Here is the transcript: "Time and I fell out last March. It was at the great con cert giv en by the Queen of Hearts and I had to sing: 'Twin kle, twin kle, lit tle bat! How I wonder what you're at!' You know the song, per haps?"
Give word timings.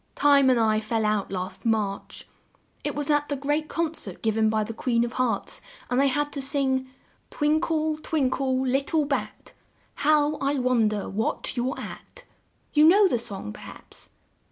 "Time 0.15 0.49
and 0.49 0.59
I 0.59 0.79
fell 0.79 1.05
out 1.05 1.31
last 1.31 1.63
March. 1.63 2.27
It 2.83 2.95
was 2.95 3.11
at 3.11 3.29
the 3.29 3.35
great 3.35 3.69
con 3.69 3.91
cert 3.93 4.23
giv 4.23 4.35
en 4.35 4.49
by 4.49 4.63
the 4.63 4.73
Queen 4.73 5.03
of 5.03 5.13
Hearts 5.13 5.61
and 5.91 6.01
I 6.01 6.05
had 6.07 6.31
to 6.31 6.41
sing: 6.41 6.87
'Twin 7.29 7.61
kle, 7.61 7.97
twin 8.01 8.31
kle, 8.31 8.65
lit 8.67 8.87
tle 8.87 9.05
bat! 9.05 9.53
How 9.97 10.37
I 10.37 10.55
wonder 10.57 11.07
what 11.07 11.55
you're 11.55 11.77
at!' 11.79 12.23
You 12.73 12.85
know 12.85 13.07
the 13.07 13.19
song, 13.19 13.53
per 13.53 13.61
haps?" 13.61 14.09